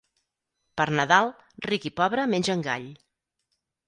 Per 0.79 0.85
Nadal, 0.99 1.29
ric 1.65 1.85
i 1.89 1.91
pobre 1.99 2.25
mengen 2.31 2.65
gall. 2.69 2.89